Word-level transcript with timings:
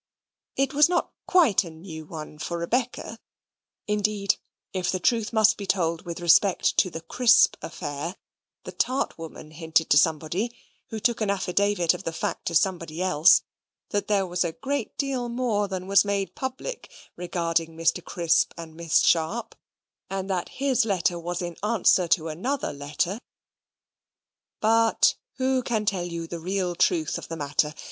It 0.55 0.73
was 0.73 0.89
not 0.89 1.11
quite 1.27 1.63
a 1.63 1.69
new 1.69 2.05
one 2.07 2.39
for 2.39 2.57
Rebecca 2.57 3.19
(indeed, 3.85 4.37
if 4.73 4.91
the 4.91 4.99
truth 4.99 5.31
must 5.31 5.57
be 5.57 5.67
told 5.67 6.05
with 6.07 6.19
respect 6.19 6.75
to 6.77 6.89
the 6.89 7.01
Crisp 7.01 7.55
affair, 7.61 8.15
the 8.63 8.71
tart 8.71 9.19
woman 9.19 9.51
hinted 9.51 9.91
to 9.91 9.99
somebody, 9.99 10.57
who 10.89 10.99
took 10.99 11.21
an 11.21 11.29
affidavit 11.29 11.93
of 11.93 12.03
the 12.03 12.11
fact 12.13 12.47
to 12.47 12.55
somebody 12.55 12.99
else, 12.99 13.43
that 13.89 14.07
there 14.07 14.25
was 14.25 14.43
a 14.43 14.53
great 14.53 14.97
deal 14.97 15.29
more 15.29 15.67
than 15.67 15.85
was 15.85 16.03
made 16.03 16.33
public 16.33 16.91
regarding 17.15 17.77
Mr. 17.77 18.03
Crisp 18.03 18.53
and 18.57 18.73
Miss 18.73 19.01
Sharp, 19.01 19.53
and 20.09 20.27
that 20.31 20.49
his 20.49 20.83
letter 20.83 21.19
was 21.19 21.43
in 21.43 21.55
answer 21.61 22.07
to 22.07 22.27
another 22.27 22.73
letter). 22.73 23.19
But 24.61 25.13
who 25.35 25.61
can 25.61 25.85
tell 25.85 26.05
you 26.07 26.25
the 26.25 26.39
real 26.39 26.73
truth 26.73 27.19
of 27.19 27.27
the 27.27 27.37
matter? 27.37 27.75